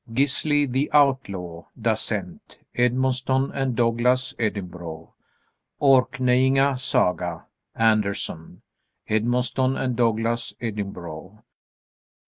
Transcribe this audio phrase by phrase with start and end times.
[0.11, 2.57] "Gisli the Outlaw," Dasent.
[2.75, 5.13] Edmonston & Douglas, Edinburgh.
[5.79, 8.63] "Orkneyinga Saga," Anderson.
[9.07, 11.43] _Edmonston & Douglas, Edinburgh.